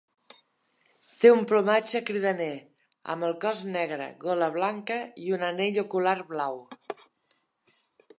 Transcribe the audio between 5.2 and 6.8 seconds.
i un anell ocular blau.